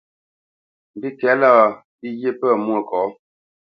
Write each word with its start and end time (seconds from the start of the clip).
Mbîkɛ̌lâ, 0.95 1.51
lî 2.01 2.09
ghye 2.19 2.31
pə̂ 2.39 2.49
Mwôkɔ̌. 2.63 3.03